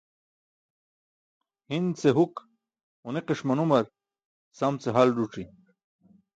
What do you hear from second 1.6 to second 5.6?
Hi̇n ce huk ġuni̇ki̇ṣ manumar sam ce hal ẓuc̣i̇.